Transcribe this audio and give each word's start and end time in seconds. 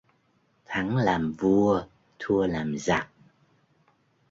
Thắng 0.65 0.97
làm 0.97 1.33
vua 1.33 1.83
thua 2.19 2.47
làm 2.47 2.77
giặc 2.77 3.09